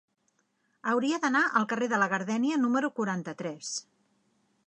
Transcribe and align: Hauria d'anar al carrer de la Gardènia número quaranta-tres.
Hauria 0.91 1.19
d'anar 1.25 1.41
al 1.59 1.67
carrer 1.73 1.91
de 1.91 1.99
la 2.03 2.09
Gardènia 2.15 2.59
número 2.63 2.91
quaranta-tres. 3.01 3.73